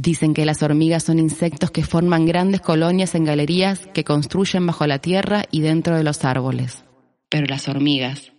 [0.00, 4.86] Dicen que las hormigas son insectos que forman grandes colonias en galerías que construyen bajo
[4.86, 6.84] la tierra y dentro de los árboles.
[7.28, 8.32] Pero las hormigas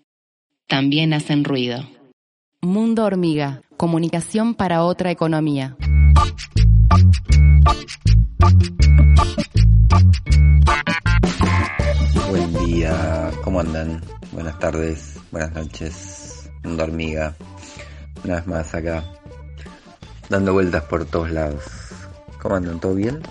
[0.70, 1.86] también hacen ruido.
[2.62, 5.76] Mundo Hormiga, comunicación para otra economía.
[12.30, 14.02] Buen día, ¿cómo andan?
[14.32, 17.36] Buenas tardes, buenas noches, Mundo Hormiga.
[18.24, 19.04] Una vez más acá,
[20.30, 21.64] dando vueltas por todos lados.
[22.42, 22.80] ¿Cómo andan?
[22.80, 23.22] ¿Todo bien?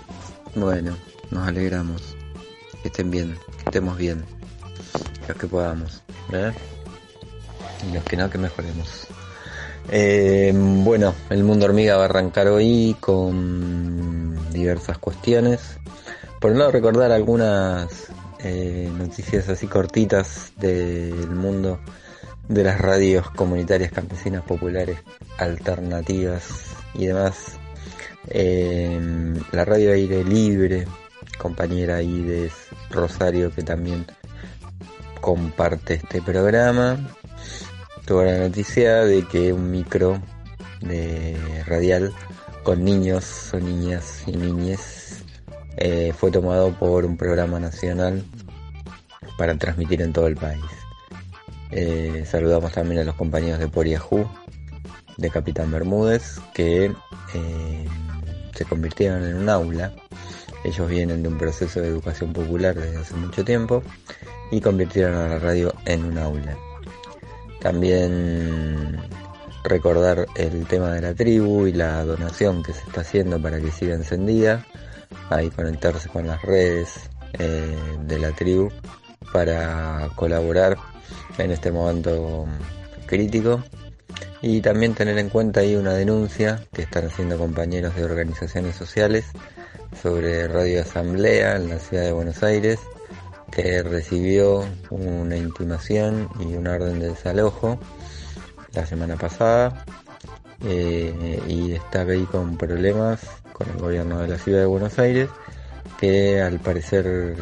[0.55, 0.95] Bueno,
[1.31, 2.15] nos alegramos.
[2.81, 4.23] Que estén bien, que estemos bien.
[5.27, 6.51] Los que podamos, ¿eh?
[7.87, 9.07] Y los que no, que mejoremos.
[9.91, 15.77] Eh, bueno, el mundo hormiga va a arrancar hoy con diversas cuestiones.
[16.39, 18.07] Por un lado, recordar algunas
[18.39, 21.79] eh, noticias así cortitas del mundo
[22.49, 24.97] de las radios comunitarias campesinas populares
[25.37, 27.57] alternativas y demás.
[28.27, 28.99] Eh,
[29.51, 30.85] la radio Aire Libre,
[31.37, 32.53] compañera Ides
[32.89, 34.05] Rosario que también
[35.21, 36.97] comparte este programa.
[38.05, 40.19] Tuvo la noticia de que un micro
[40.81, 41.37] de
[41.67, 42.11] radial
[42.63, 45.23] con niños o niñas y niñes
[45.77, 48.23] eh, fue tomado por un programa nacional
[49.37, 50.78] para transmitir en todo el país.
[51.71, 54.27] Eh, saludamos también a los compañeros de Poriajú,
[55.17, 56.85] de Capitán Bermúdez, que
[57.33, 57.87] eh,
[58.55, 59.91] se convirtieron en un aula.
[60.63, 63.83] Ellos vienen de un proceso de educación popular desde hace mucho tiempo
[64.51, 66.57] y convirtieron a la radio en un aula.
[67.61, 68.97] También
[69.63, 73.71] recordar el tema de la tribu y la donación que se está haciendo para que
[73.71, 74.65] siga encendida.
[75.29, 77.75] Ahí conectarse con las redes eh,
[78.05, 78.69] de la tribu
[79.31, 80.77] para colaborar
[81.37, 82.45] en este momento
[83.05, 83.63] crítico.
[84.41, 89.25] Y también tener en cuenta ahí una denuncia que están haciendo compañeros de organizaciones sociales
[90.01, 92.79] sobre Radio Asamblea en la ciudad de Buenos Aires
[93.51, 97.79] que recibió una intimación y una orden de desalojo
[98.73, 99.83] la semana pasada
[100.65, 103.21] eh, y está ahí con problemas
[103.53, 105.29] con el gobierno de la ciudad de Buenos Aires
[105.99, 107.35] que al parecer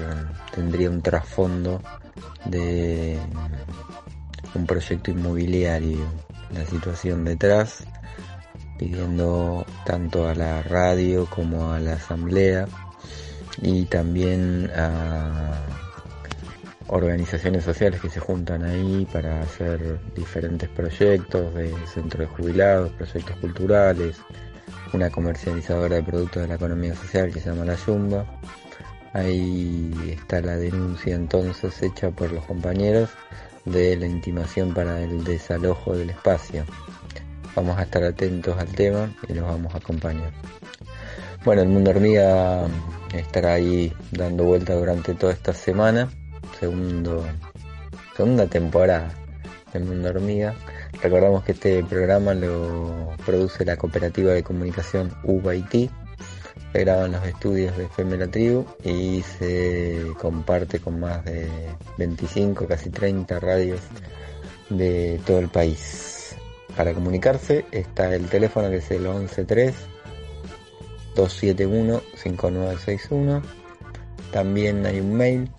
[0.54, 1.82] tendría un trasfondo
[2.46, 3.20] de
[4.54, 6.06] un proyecto inmobiliario,
[6.54, 7.86] la situación detrás,
[8.78, 12.68] pidiendo tanto a la radio como a la asamblea
[13.62, 15.64] y también a
[16.88, 23.36] organizaciones sociales que se juntan ahí para hacer diferentes proyectos de centro de jubilados, proyectos
[23.38, 24.18] culturales,
[24.94, 28.26] una comercializadora de productos de la economía social que se llama La Yumba.
[29.14, 33.10] Ahí está la denuncia entonces hecha por los compañeros
[33.66, 36.66] de la intimación para el desalojo del espacio.
[37.56, 40.32] Vamos a estar atentos al tema y los vamos a acompañar.
[41.44, 42.68] Bueno, el mundo hormiga
[43.14, 46.10] estará ahí dando vuelta durante toda esta semana,
[46.60, 47.26] segundo,
[48.16, 49.10] segunda temporada
[49.74, 50.54] del mundo hormiga.
[51.02, 55.90] Recordamos que este programa lo produce la cooperativa de comunicación UBIT
[56.72, 61.48] se graban los estudios de FM Tribu y se comparte con más de
[61.98, 63.80] 25, casi 30 radios
[64.70, 66.36] de todo el país.
[66.76, 69.74] Para comunicarse está el teléfono que es el 113
[71.16, 73.42] 271 5961.
[74.32, 75.50] También hay un mail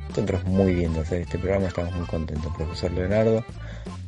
[0.09, 2.53] nosotros muy bien de hacer este programa, estamos muy contentos.
[2.57, 3.45] Profesor Leonardo,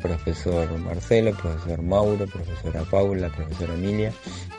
[0.00, 4.12] profesor Marcelo, profesor Mauro, profesora Paula, profesora Emilia,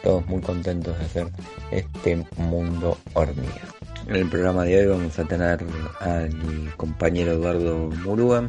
[0.04, 1.28] todos muy contentos de hacer
[1.72, 3.62] este mundo hormiga.
[4.08, 5.66] En el programa de hoy vamos a tener
[6.00, 8.48] al compañero Eduardo Murúa,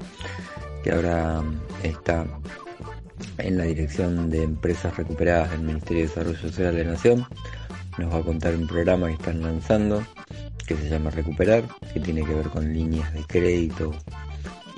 [0.82, 1.42] que ahora
[1.82, 2.24] está
[3.38, 7.26] en la dirección de empresas recuperadas del Ministerio de Desarrollo Social de la Nación.
[7.98, 10.02] Nos va a contar un programa que están lanzando
[10.66, 13.92] que se llama Recuperar, que tiene que ver con líneas de crédito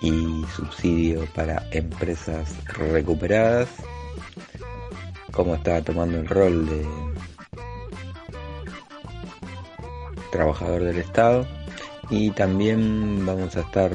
[0.03, 3.69] y subsidio para empresas recuperadas,
[5.31, 6.87] cómo está tomando el rol de
[10.33, 11.47] trabajador del Estado
[12.11, 13.93] y también vamos a estar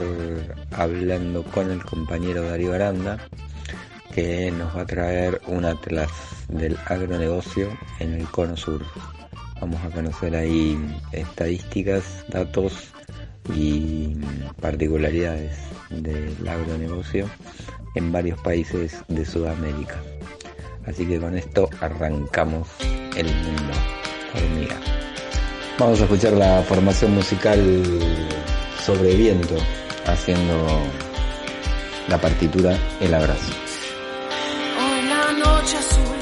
[0.71, 3.19] hablando con el compañero Darío Aranda
[4.13, 6.09] que nos va a traer un atlas
[6.47, 7.69] del agronegocio
[7.99, 8.83] en el cono sur.
[9.61, 10.75] Vamos a conocer ahí
[11.11, 12.93] estadísticas, datos
[13.55, 14.15] y
[14.61, 15.57] particularidades
[15.89, 17.29] del agronegocio
[17.95, 19.95] en varios países de Sudamérica.
[20.85, 22.67] Así que con esto arrancamos
[23.15, 23.73] el mundo
[24.33, 24.75] hormiga.
[25.79, 27.59] Vamos a escuchar la formación musical
[28.83, 29.55] sobre viento
[30.05, 30.65] haciendo
[32.07, 33.51] la partitura El Abrazo.
[34.79, 36.16] Hoy la noche azul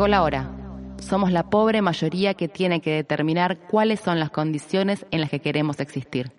[0.00, 0.50] Llegó la hora.
[0.98, 5.40] Somos la pobre mayoría que tiene que determinar cuáles son las condiciones en las que
[5.40, 6.32] queremos existir.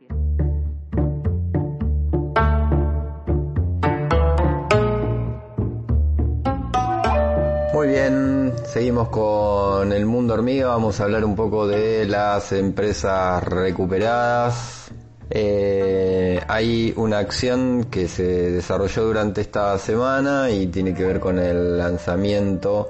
[7.72, 13.44] Muy bien, seguimos con el mundo hormiga, vamos a hablar un poco de las empresas
[13.44, 14.90] recuperadas.
[15.30, 21.38] Eh, hay una acción que se desarrolló durante esta semana y tiene que ver con
[21.38, 22.90] el lanzamiento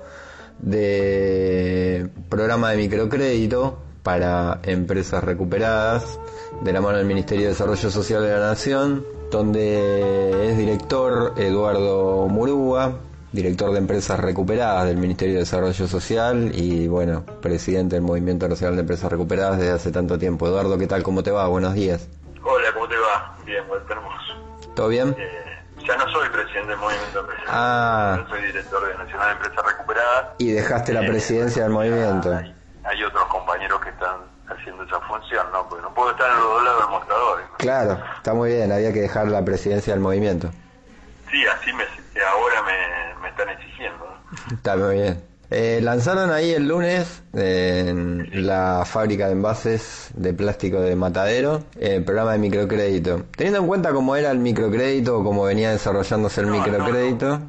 [0.61, 6.19] de programa de microcrédito para empresas recuperadas
[6.61, 12.27] de la mano del Ministerio de Desarrollo Social de la Nación, donde es director Eduardo
[12.27, 12.99] Murúa,
[13.31, 18.75] director de empresas recuperadas del Ministerio de Desarrollo Social y bueno, presidente del Movimiento Nacional
[18.75, 20.47] de Empresas Recuperadas desde hace tanto tiempo.
[20.47, 21.03] Eduardo, ¿qué tal?
[21.03, 21.47] ¿Cómo te va?
[21.47, 22.09] Buenos días.
[22.43, 23.37] Hola, ¿cómo te va?
[23.45, 24.73] Bien, Walter Hermoso.
[24.75, 25.15] ¿Todo bien?
[25.17, 25.40] Eh,
[25.87, 27.49] ya no soy presidente del movimiento empresarial.
[27.49, 28.15] Ah.
[28.17, 30.25] Yo soy director de Nacional de Empresas Recuperadas.
[30.37, 32.31] Y dejaste la eh, presidencia del movimiento.
[32.83, 35.67] Hay, otros compañeros que están haciendo esa función, ¿no?
[35.69, 37.41] Porque no puedo estar en los dos lados del mostrador.
[37.57, 40.51] Claro, está muy bien, había que dejar la presidencia del movimiento.
[41.29, 41.83] Sí, así me,
[42.23, 44.17] ahora me, me están exigiendo.
[44.51, 45.30] Está muy bien.
[45.53, 52.05] Eh, lanzaron ahí el lunes en la fábrica de envases de plástico de Matadero el
[52.05, 53.25] programa de microcrédito.
[53.35, 57.39] Teniendo en cuenta cómo era el microcrédito o cómo venía desarrollándose el microcrédito.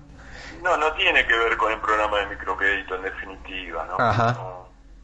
[0.64, 4.04] No, no, tiene que ver con el programa de microcrédito en definitiva, ¿no?
[4.04, 4.36] Ajá.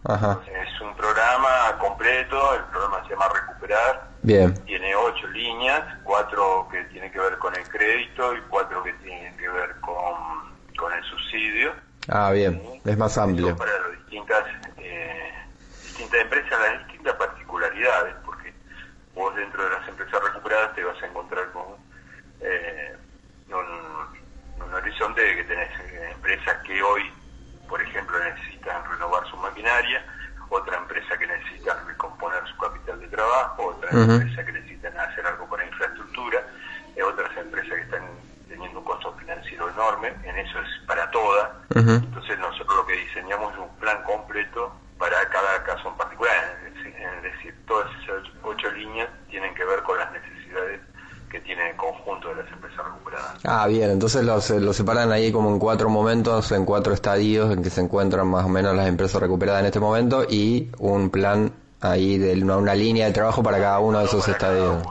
[0.04, 0.40] Ajá.
[0.46, 4.08] Es un programa completo, el programa se llama Recuperar.
[4.22, 4.54] Bien.
[4.64, 9.36] Tiene ocho líneas, cuatro que tienen que ver con el crédito y cuatro que tienen
[9.36, 10.14] que ver con,
[10.76, 11.88] con el subsidio.
[12.08, 13.54] Ah, bien, es más amplio.
[13.54, 14.44] para las distintas,
[14.78, 15.30] eh,
[15.82, 18.54] distintas empresas, las distintas particularidades, porque
[19.14, 21.64] vos dentro de las empresas recuperadas te vas a encontrar con
[22.40, 22.96] eh,
[23.50, 27.12] un, un, horizonte de que tenés eh, empresas que hoy,
[27.68, 30.02] por ejemplo, necesitan renovar su maquinaria,
[30.48, 35.54] otra empresa que necesita recomponer su capital de trabajo, otra empresa que necesitan hacer algo
[35.54, 36.42] la infraestructura,
[37.06, 38.02] otras empresas que están
[38.48, 40.77] teniendo un costo financiero enorme, en eso es
[41.68, 42.04] todas.
[42.04, 46.34] Entonces nosotros lo que diseñamos es un plan completo para cada caso en particular.
[46.64, 50.80] Es decir, todas esas ocho líneas tienen que ver con las necesidades
[51.30, 53.34] que tiene el conjunto de las empresas recuperadas.
[53.44, 57.62] Ah, bien, entonces los, los separan ahí como en cuatro momentos, en cuatro estadios en
[57.62, 61.52] que se encuentran más o menos las empresas recuperadas en este momento y un plan
[61.80, 64.82] ahí de una, una línea de trabajo para cada uno de esos estadios.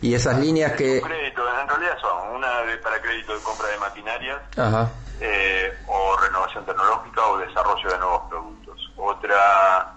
[0.00, 0.98] y esas líneas que...
[0.98, 2.48] en realidad son una
[2.82, 4.90] para crédito de compra de maquinarias Ajá.
[5.20, 8.92] Eh, o renovación tecnológica o desarrollo de nuevos productos.
[8.96, 9.94] Otra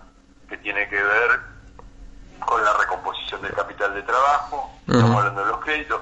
[0.48, 1.40] que tiene que ver
[2.46, 6.00] con la recomposición del capital de trabajo, estamos hablando de los créditos,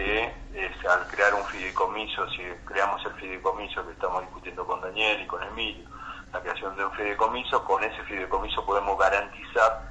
[0.00, 5.20] que es al crear un fideicomiso, si creamos el fideicomiso que estamos discutiendo con Daniel
[5.20, 5.86] y con Emilio,
[6.32, 9.90] la creación de un fideicomiso, con ese fideicomiso podemos garantizar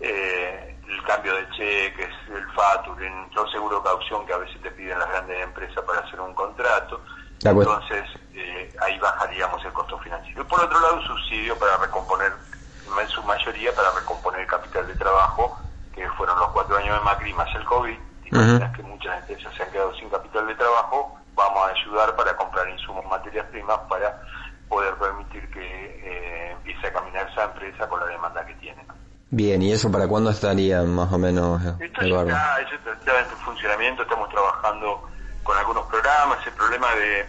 [0.00, 4.70] eh, el cambio de cheques, el FATUR, el seguro de caución que a veces te
[4.70, 7.02] piden las grandes empresas para hacer un contrato.
[7.44, 10.40] Entonces, eh, ahí bajaríamos el costo financiero.
[10.40, 12.32] Y por otro lado, un subsidio para recomponer
[13.00, 15.58] en su mayoría para recomponer el capital de trabajo,
[15.94, 17.98] que fueron los cuatro años de Macri más el COVID.
[18.30, 22.36] Imaginas que muchas empresas se han quedado sin capital de trabajo, vamos a ayudar para
[22.36, 24.20] comprar insumos, materias primas, para
[24.68, 28.84] poder permitir que eh, empiece a caminar esa empresa con la demanda que tiene.
[29.30, 34.28] Bien, ¿y eso para cuándo estaría más o menos, Esto ya está, en funcionamiento, estamos
[34.28, 35.08] trabajando
[35.42, 37.26] con algunos programas, el problema de,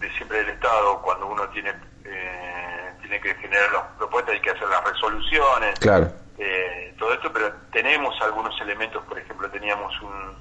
[0.00, 1.70] de siempre del Estado, cuando uno tiene
[2.04, 6.23] eh, tiene que generar las propuestas, hay que hacer las resoluciones, claro.
[6.38, 10.36] Eh, todo esto, pero tenemos algunos elementos, por ejemplo, teníamos un,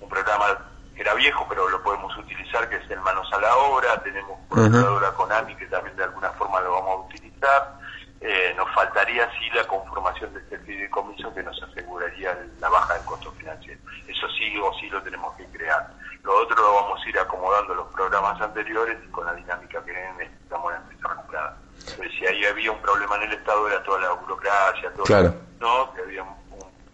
[0.00, 0.58] un programa
[0.94, 4.38] que era viejo, pero lo podemos utilizar, que es el Manos a la Obra, tenemos
[4.48, 7.78] por la Conami, que también de alguna forma lo vamos a utilizar,
[8.20, 13.04] eh, nos faltaría sí la conformación de este fideicomiso que nos aseguraría la baja del
[13.04, 13.80] costo financiero.
[14.08, 15.88] Eso sí o sí lo tenemos que crear.
[16.24, 19.92] Lo otro lo vamos a ir acomodando los programas anteriores y con la dinámica que
[20.18, 21.56] necesitamos en la empresa recuperada.
[21.96, 25.34] Pues si ahí había un problema en el Estado era toda la burocracia, todo claro.
[25.60, 26.36] no, que había un,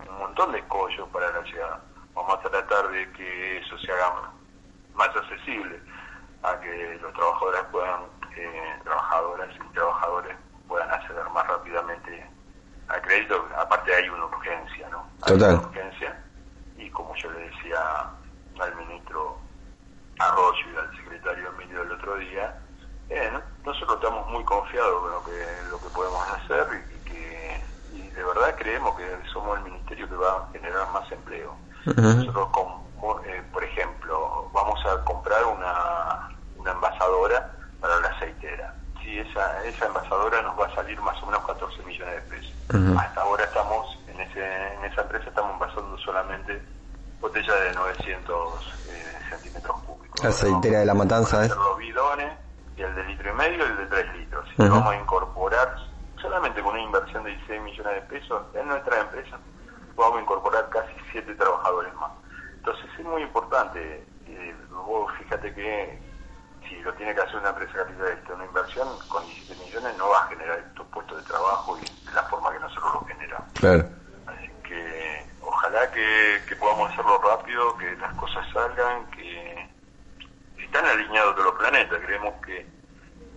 [0.08, 1.78] un, montón de escollos para la ciudad.
[2.14, 4.30] Vamos a tratar de que eso se haga
[4.94, 5.80] más accesible,
[6.42, 8.00] a que los trabajadores puedan,
[8.36, 10.36] eh, trabajadoras y trabajadores
[10.68, 12.26] puedan acceder más rápidamente
[12.88, 13.48] al crédito.
[13.56, 15.08] Aparte hay una urgencia, ¿no?
[15.26, 15.54] Total.
[15.54, 16.24] Una urgencia
[16.76, 18.10] y como yo le decía
[18.60, 19.38] al ministro
[20.18, 22.58] Arroyo y al secretario Emilio el otro día,
[23.08, 23.42] eh, ¿no?
[23.64, 27.62] nosotros estamos muy confiados con lo que, lo que podemos hacer y, que
[27.94, 31.56] y de verdad creemos que somos el ministerio que va a generar más empleo.
[31.86, 32.16] Uh -huh.
[32.16, 38.74] Nosotros, con, eh, por ejemplo, vamos a comprar una, una envasadora para la aceitera.
[39.02, 42.52] Sí, esa, esa envasadora nos va a salir más o menos 14 millones de pesos.
[42.74, 43.00] Uh -huh.
[43.00, 46.62] Hasta ahora estamos, en, ese, en esa empresa estamos envasando solamente
[47.20, 50.24] botellas de 900 eh, centímetros cúbicos.
[50.24, 51.48] Aceitera de la matanza, ¿eh?
[51.48, 52.43] Los bidones
[52.76, 54.48] y el de litro y medio y el de 3 litros.
[54.58, 54.70] Uh -huh.
[54.70, 55.76] Vamos a incorporar,
[56.20, 59.38] solamente con una inversión de 16 millones de pesos en nuestra empresa,
[59.96, 62.10] vamos a incorporar casi 7 trabajadores más.
[62.56, 65.98] Entonces es muy importante, eh, vos fíjate que
[66.68, 70.24] si lo tiene que hacer una empresa capitalista, una inversión con 17 millones no va
[70.24, 73.52] a generar estos puestos de trabajo y de la forma que nosotros lo generamos.
[73.52, 73.84] Claro.
[74.26, 79.06] Así que ojalá que, que podamos hacerlo rápido, que las cosas salgan,
[80.74, 82.00] están alineados todos los planetas.
[82.04, 82.66] Creemos que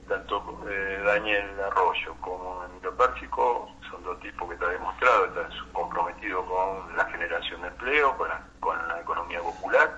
[0.10, 6.46] tanto eh, Daniel Arroyo como Emilio Pérsico son dos tipos que está demostrado, están comprometidos
[6.46, 9.98] con la generación de empleo, con la, con la economía popular,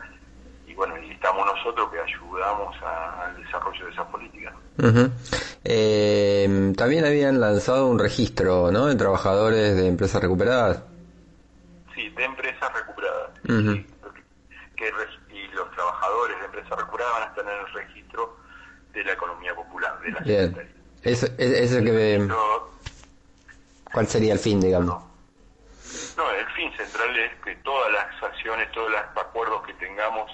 [0.67, 4.53] y bueno, y estamos nosotros que ayudamos a, al desarrollo de esa política.
[4.77, 5.11] Uh -huh.
[5.63, 10.83] eh, también habían lanzado un registro, ¿no?, de trabajadores de empresas recuperadas.
[11.95, 13.29] Sí, de empresas recuperadas.
[13.45, 13.85] Uh -huh.
[14.75, 15.18] que, los
[15.99, 18.37] trabajadores de empresas recuperadas van a estar en el registro
[18.93, 20.75] de la economía popular, de la Bien.
[21.03, 22.27] Eso, eso que...
[23.91, 25.03] ¿Cuál sería el fin, digamos?
[26.15, 30.31] No, el fin central es que todas las acciones, todos los acuerdos que tengamos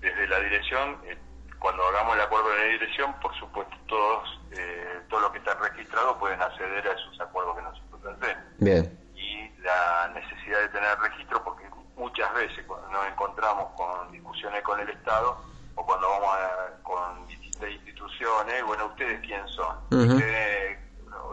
[0.00, 1.16] desde la dirección, eh,
[1.58, 5.58] cuando hagamos el acuerdo de la dirección, por supuesto todos, eh, todos los que están
[5.62, 8.44] registrados pueden acceder a esos acuerdos que nosotros hacemos.
[8.58, 8.98] Bien.
[9.14, 11.59] Y la necesidad de tener registro, porque
[12.00, 15.36] muchas veces cuando nos encontramos con discusiones con el Estado
[15.74, 19.76] o cuando vamos a, con distintas instituciones, bueno, ¿ustedes quién son?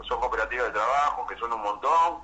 [0.06, 2.20] son cooperativas de trabajo, que son un montón,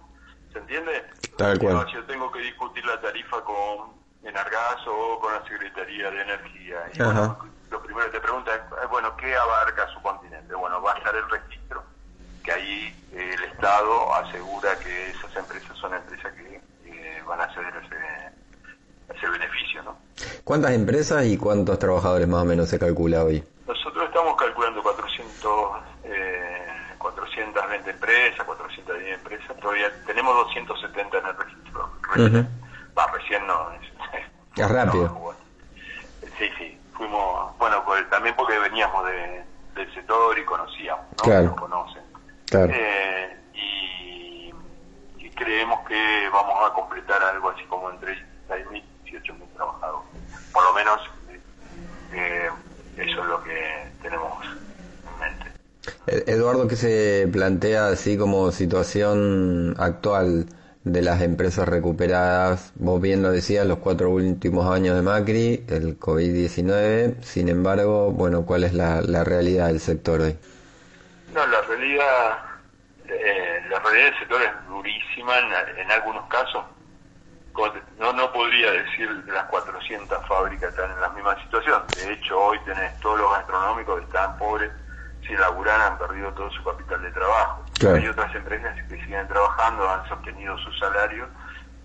[0.53, 1.05] ¿se entiende?
[1.37, 1.87] Tal cual.
[1.87, 6.91] yo tengo que discutir la tarifa con Enargas o con la Secretaría de Energía.
[6.95, 7.39] Y bueno,
[7.71, 10.55] lo primero que te pregunta es, eh, bueno, ¿qué abarca su continente?
[10.55, 11.83] Bueno, va a estar el registro,
[12.45, 16.63] que ahí el Estado asegura que esas empresas son empresas que
[17.27, 19.97] van a acceder a ese, ese beneficio, ¿no?
[20.45, 23.43] ¿Cuántas empresas y cuántos trabajadores más o menos se calcula hoy?
[23.67, 25.53] Nosotros estamos calculando 400,
[26.05, 26.67] eh,
[26.99, 31.91] 420 empresas, 410 empresas, todavía tenemos 270 en el registro.
[32.97, 33.71] Va, recién no.
[33.73, 35.35] Es, rápido.
[36.39, 41.25] Sí, sí, fuimos, bueno, pues, también porque veníamos de, del sector y conocíamos, ¿no?
[41.25, 41.57] Claro.
[41.57, 42.03] conocen.
[42.51, 42.71] Claro.
[42.71, 44.53] Eh, y,
[45.19, 48.15] y, creemos que vamos a completar algo así como entre
[48.49, 50.15] 6.000 y 8.000 trabajadores.
[50.55, 51.01] Por lo menos
[52.13, 52.49] eh,
[52.97, 55.53] eso es lo que tenemos en mente.
[56.27, 60.47] Eduardo, ¿qué se plantea así como situación actual
[60.85, 62.73] de las empresas recuperadas?
[62.77, 68.47] Vos bien lo decías, los cuatro últimos años de Macri, el COVID-19, sin embargo, bueno,
[68.47, 70.37] ¿cuál es la, realidad del sector hoy?
[71.35, 72.39] No, la realidad,
[73.09, 76.65] eh, la realidad del sector es durísima en, en algunos casos.
[77.99, 81.83] No, no podría decir que las 400 fábricas están en la misma situación.
[81.97, 84.71] De hecho, hoy tenés todos los gastronómicos que están pobres
[85.27, 87.65] sin laburar han perdido todo su capital de trabajo.
[87.95, 91.27] Hay otras empresas que siguen trabajando, han sostenido su salario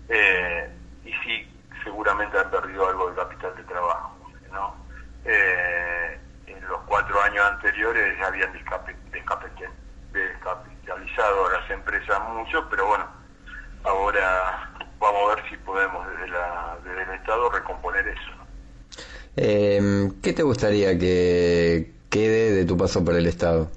[0.08, 0.70] eh,
[1.04, 1.48] y sí,
[1.84, 4.16] seguramente han perdido algo del capital de trabajo.
[4.52, 4.74] ¿no?
[5.24, 13.06] Eh, en los cuatro años anteriores ya habían descapitalizado a las empresas mucho, pero bueno,
[13.84, 18.32] ahora vamos a ver si podemos desde, la, desde el Estado recomponer eso.
[19.36, 23.70] Eh, ¿Qué te gustaría que, quede de tu paso por el Estado?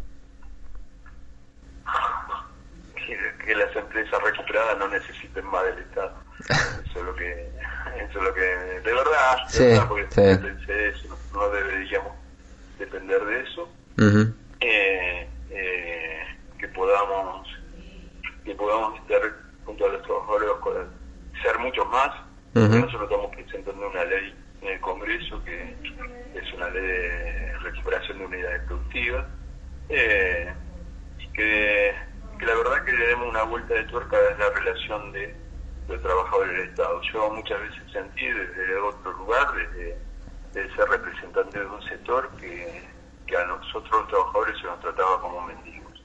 [3.46, 6.14] Que, las empresas recuperadas no necesiten más del Estado.
[6.50, 7.50] Eso es lo que,
[8.00, 12.14] eso es lo que, de verdad, de verdad porque pensé eso, no deberíamos
[12.80, 13.70] depender de eso.
[14.60, 16.20] eh, eh,
[16.58, 17.48] que podamos,
[18.44, 19.22] que podamos estar
[19.66, 20.50] junto a los trabajadores,
[21.42, 22.12] ser muchos más
[23.54, 25.76] presentando una ley en el Congreso que
[26.34, 29.26] es una ley de recuperación de unidades productivas
[29.90, 30.54] eh,
[31.20, 31.94] y que,
[32.40, 35.36] la verdad que le demos una vuelta de tuerca a la relación de
[35.88, 37.02] los trabajadores del Estado.
[37.14, 39.48] Yo muchas veces sentí desde otro lugar,
[40.54, 42.94] desde, ser representante de un sector que,
[43.36, 46.04] a nosotros los trabajadores se nos trataba como mendigos.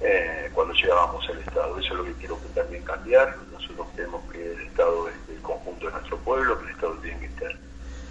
[0.00, 1.78] Eh, cuando llegábamos al Estado.
[1.78, 3.36] Eso es lo que quiero que también cambiar.
[3.52, 7.20] Nosotros creemos que el Estado es el conjunto de nuestro pueblo, que el Estado tiene
[7.20, 7.52] que estar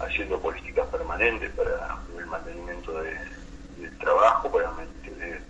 [0.00, 5.42] haciendo políticas permanentes para el mantenimiento del trabajo, para el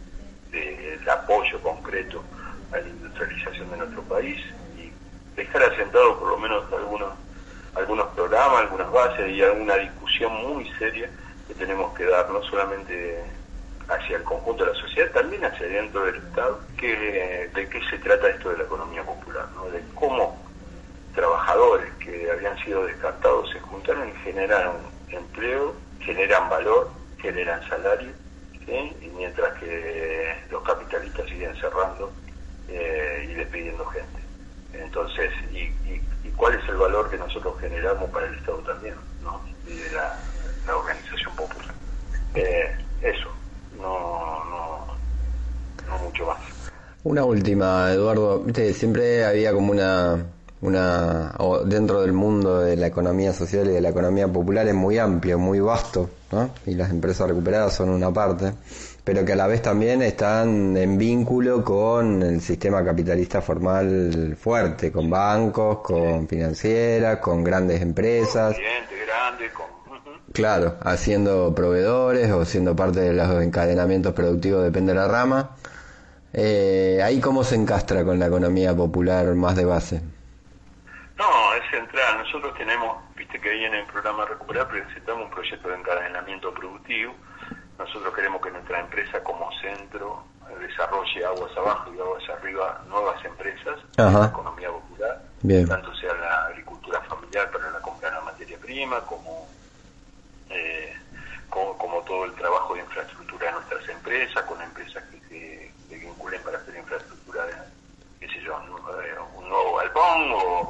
[0.52, 2.22] de, apoyo concreto
[2.72, 4.40] a la industrialización de nuestro país
[5.48, 7.12] dejar asentado por lo menos algunos
[7.74, 11.08] algunos programas, algunas bases y alguna discusión muy seria
[11.46, 13.22] que tenemos que dar, no solamente
[13.88, 17.98] hacia el conjunto de la sociedad, también hacia dentro del Estado, que, de qué se
[17.98, 19.66] trata esto de la economía popular, ¿no?
[19.70, 20.36] de cómo
[21.14, 24.76] trabajadores que habían sido descartados se juntaron y generaron
[25.08, 28.10] empleo, generan valor, generan salario,
[28.66, 32.12] y mientras que los capitalistas siguen cerrando
[32.68, 34.27] eh, y despidiendo gente.
[34.72, 35.68] Entonces, y,
[36.36, 38.94] cuál es el valor que nosotros generamos para el Estado también?
[39.22, 39.40] ¿no?
[39.66, 40.16] Y de la,
[40.76, 41.74] organización popular.
[42.34, 43.28] Eh, eso,
[43.78, 44.86] no, no,
[45.88, 46.38] no mucho más.
[47.04, 48.40] Una última, Eduardo.
[48.40, 50.18] Viste, siempre había como una
[50.60, 54.74] una o dentro del mundo de la economía social y de la economía popular es
[54.74, 56.50] muy amplio, muy vasto, ¿no?
[56.66, 58.52] Y las empresas recuperadas son una parte,
[59.08, 64.92] pero que a la vez también están en vínculo con el sistema capitalista formal fuerte,
[64.92, 68.54] con bancos, con financieras, con grandes empresas.
[70.34, 75.56] Claro, haciendo proveedores o siendo parte de los encadenamientos productivos, depende de la rama.
[76.34, 80.02] Eh, ahí cómo se encastra con la economía popular más de base.
[81.16, 82.18] No, es central.
[82.18, 87.14] Nosotros tenemos, viste que ahí en el programa Recuperar presentamos un proyecto de encadenamiento productivo
[87.78, 90.24] nosotros queremos que nuestra empresa como centro
[90.56, 95.22] desarrolle aguas abajo y aguas arriba nuevas empresas en la economía popular,
[95.68, 99.46] tanto sea la agricultura familiar para la compra de la materia prima como,
[100.50, 100.96] eh,
[101.48, 106.58] como, todo el trabajo de infraestructura de nuestras empresas, con empresas que se, vinculen para
[106.58, 107.54] hacer infraestructura de,
[108.20, 110.68] qué sé yo, un, nuevo galpón o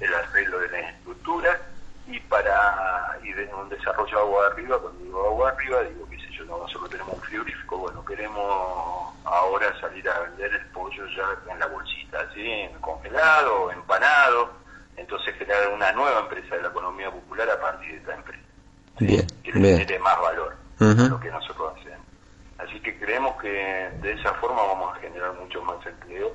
[0.00, 1.60] el arreglo de la estructura
[2.08, 6.07] y para y de un desarrollo agua arriba, cuando digo agua arriba digo
[6.48, 11.58] yo, nosotros tenemos un frigorífico, bueno, queremos ahora salir a vender el pollo ya en
[11.58, 12.68] la bolsita, ¿sí?
[12.80, 14.52] congelado, empanado,
[14.96, 18.44] entonces crear una nueva empresa de la economía popular a partir de esta empresa,
[18.98, 22.06] que le genere más valor a lo que nosotros hacemos.
[22.58, 26.32] Así que creemos que de esa forma vamos a generar mucho más empleo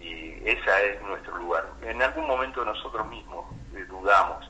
[0.00, 1.64] y ese es nuestro lugar.
[1.82, 3.44] En algún momento nosotros mismos
[3.74, 4.49] eh, dudamos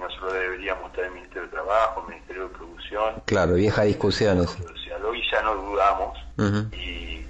[0.00, 3.14] nosotros deberíamos estar en el Ministerio de Trabajo, el Ministerio de Producción.
[3.26, 4.46] Claro, vieja discusión
[5.02, 6.18] Hoy ya no dudamos
[6.72, 7.24] y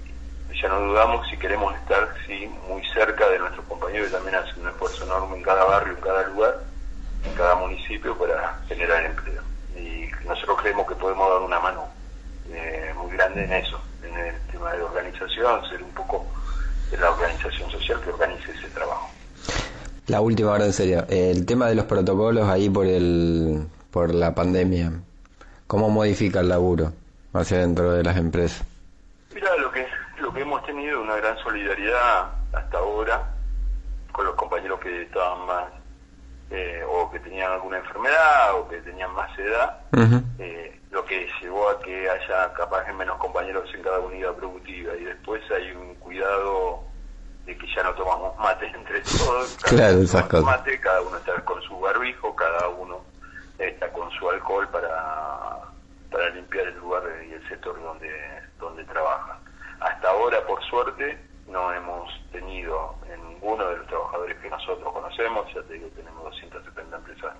[0.60, 4.60] ya no dudamos si queremos estar sí muy cerca de nuestros compañeros que también hacen
[4.60, 6.60] un esfuerzo enorme en cada barrio, en cada lugar,
[7.24, 9.42] en cada municipio para generar empleo.
[9.76, 11.88] Y nosotros creemos que podemos dar una mano
[12.50, 16.26] eh, muy grande en eso, en el tema de organización, ser un poco
[16.90, 19.09] de la organización social que organice ese trabajo.
[20.10, 24.34] La última hora en serio, el tema de los protocolos ahí por el por la
[24.34, 24.90] pandemia,
[25.68, 26.92] ¿cómo modifica el laburo
[27.32, 28.66] hacia dentro de las empresas?
[29.32, 29.86] Mira, lo que
[30.20, 33.24] lo que hemos tenido una gran solidaridad hasta ahora
[34.10, 35.66] con los compañeros que estaban más
[36.50, 39.78] eh, o que tenían alguna enfermedad o que tenían más edad,
[40.40, 45.04] eh, lo que llevó a que haya capaz menos compañeros en cada unidad productiva y
[45.04, 46.82] después hay un cuidado
[47.46, 51.78] que ya no tomamos mate entre todos, cada uno mate, cada uno está con su
[51.78, 53.00] barbijo, cada uno
[53.58, 55.58] está con su alcohol para,
[56.10, 58.10] para limpiar el lugar y el sector donde,
[58.58, 59.38] donde trabaja.
[59.80, 65.46] Hasta ahora, por suerte, no hemos tenido en ninguno de los trabajadores que nosotros conocemos,
[65.54, 67.34] ya te digo, tenemos 270 empresas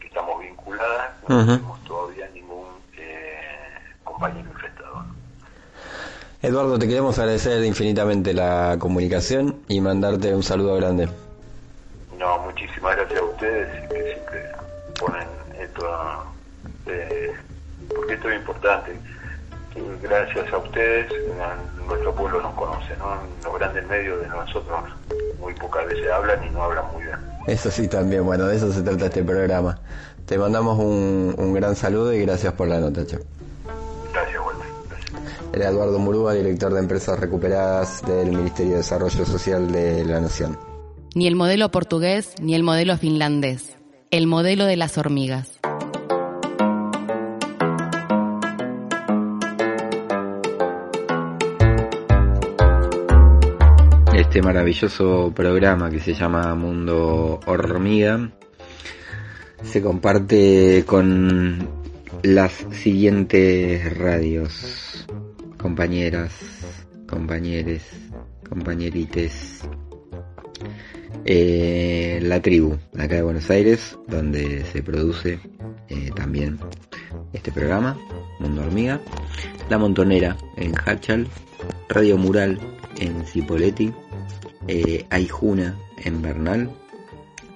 [0.00, 4.45] que estamos vinculadas, no tenemos todavía ningún eh, compañero.
[6.46, 11.08] Eduardo, te queremos agradecer infinitamente la comunicación y mandarte un saludo grande.
[12.16, 14.42] No, muchísimas gracias a ustedes que siempre
[15.00, 15.26] ponen
[15.60, 16.24] esto,
[16.86, 17.32] eh,
[17.92, 18.92] porque esto es importante.
[20.00, 21.12] Gracias a ustedes,
[21.84, 23.16] nuestro pueblo nos conoce, ¿no?
[23.42, 24.84] Los grandes medios de nosotros
[25.40, 27.16] muy pocas veces hablan y no hablan muy bien.
[27.48, 29.80] Eso sí también, bueno, de eso se trata este programa.
[30.26, 33.18] Te mandamos un, un gran saludo y gracias por la nota, Chao.
[35.56, 40.58] Era Eduardo Murúa, director de Empresas Recuperadas del Ministerio de Desarrollo Social de la Nación.
[41.14, 43.74] Ni el modelo portugués ni el modelo finlandés.
[44.10, 45.58] El modelo de las hormigas.
[54.14, 58.30] Este maravilloso programa que se llama Mundo Hormiga
[59.62, 61.66] se comparte con
[62.22, 65.06] las siguientes radios
[65.66, 66.30] compañeras,
[67.08, 67.82] compañeres,
[68.48, 69.62] compañerites.
[71.24, 75.40] Eh, la tribu, acá de Buenos Aires, donde se produce
[75.88, 76.60] eh, también
[77.32, 77.98] este programa,
[78.38, 79.00] Mundo Hormiga.
[79.68, 81.26] La Montonera en Hachal,
[81.88, 82.60] Radio Mural
[83.00, 83.92] en Cipolletti,
[84.68, 86.70] eh, Aijuna en Bernal,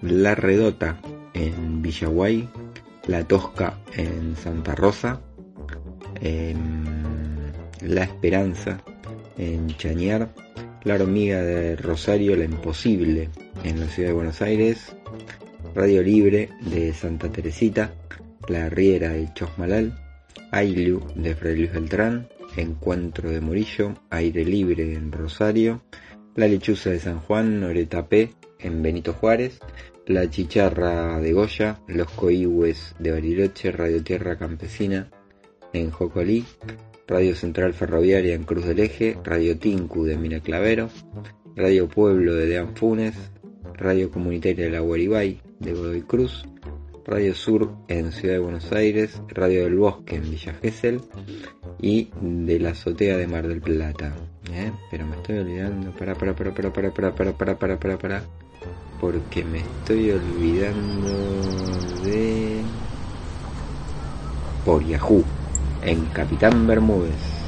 [0.02, 1.00] La Redota
[1.32, 2.48] en Villaguay,
[3.06, 5.20] La Tosca en Santa Rosa,
[7.82, 8.82] la Esperanza
[9.38, 10.32] en Chañar,
[10.84, 13.30] La Hormiga de Rosario, La Imposible
[13.64, 14.94] en la ciudad de Buenos Aires,
[15.74, 17.94] Radio Libre de Santa Teresita,
[18.48, 19.98] La Riera de Chosmalal,
[20.50, 25.82] Ailu de Fray Luis Beltrán, Encuentro de Murillo, Aire Libre en Rosario,
[26.34, 27.64] La Lechuza de San Juan,
[28.08, 29.58] P en Benito Juárez,
[30.06, 35.08] La Chicharra de Goya, Los Coihues de Bariloche, Radio Tierra Campesina
[35.72, 36.44] en Jocolí,
[37.10, 40.90] Radio Central Ferroviaria en Cruz del Eje, Radio Tinku de Mina Clavero,
[41.56, 43.16] Radio Pueblo de Dean Funes,
[43.74, 46.46] Radio Comunitaria de la Guaribay de Godoy Cruz,
[47.04, 51.00] Radio Sur en Ciudad de Buenos Aires, Radio del Bosque en Villa Gesell
[51.82, 54.14] y de la azotea de Mar del Plata.
[54.52, 54.70] ¿eh?
[54.92, 58.22] Pero me estoy olvidando, para, para, para, para, para, para, para, para, para, para, para,
[59.00, 61.08] porque me estoy olvidando
[62.04, 62.60] de...
[64.64, 65.24] Por Yahoo
[65.82, 67.39] en Capitán Bermúdez.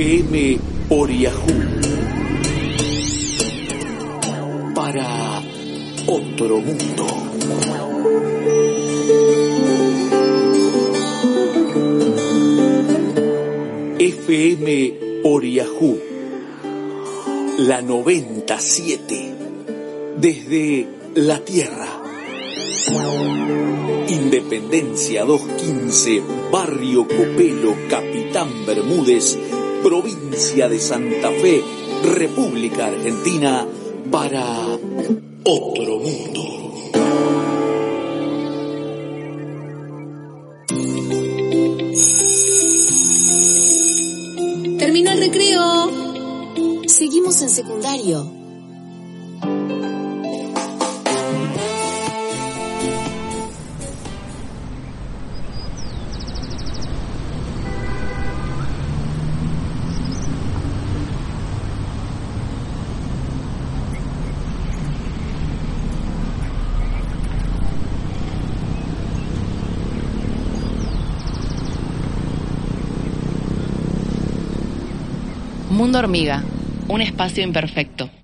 [0.00, 0.58] FM
[0.88, 1.52] Oriahu.
[4.74, 5.42] Para
[6.06, 7.06] otro mundo.
[13.98, 15.98] FM Oriahu.
[17.58, 19.34] La 97.
[20.16, 22.00] Desde la Tierra.
[24.08, 29.38] Independencia 215, Barrio Copelo, Capitán Bermúdez,
[29.82, 31.62] Provincia de Santa Fe,
[32.04, 33.66] República Argentina,
[34.10, 34.44] para
[35.44, 36.50] otro mundo.
[44.78, 45.90] Terminó el recreo.
[46.86, 48.39] Seguimos en secundario.
[75.90, 76.44] Mundo Hormiga,
[76.86, 78.19] un espacio imperfecto.